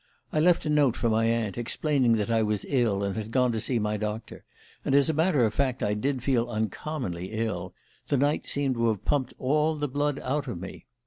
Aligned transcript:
I 0.33 0.39
left 0.39 0.65
a 0.65 0.69
note 0.71 0.95
for 0.95 1.09
my 1.11 1.25
aunt, 1.25 1.59
explaining 1.59 2.13
that 2.13 2.31
I 2.31 2.41
was 2.41 2.65
ill 2.67 3.03
and 3.03 3.15
had 3.15 3.29
gone 3.29 3.51
to 3.51 3.61
see 3.61 3.77
my 3.77 3.97
doctor; 3.97 4.43
and 4.83 4.95
as 4.95 5.11
a 5.11 5.13
matter 5.13 5.45
of 5.45 5.53
fact 5.53 5.83
I 5.83 5.93
did 5.93 6.23
feel 6.23 6.49
uncommonly 6.49 7.33
ill 7.33 7.75
the 8.07 8.17
night 8.17 8.49
seemed 8.49 8.73
to 8.77 8.87
have 8.87 9.05
pumped 9.05 9.35
all 9.37 9.75
the 9.75 9.87
blood 9.87 10.17
out 10.23 10.47
of 10.47 10.59
me. 10.59 10.87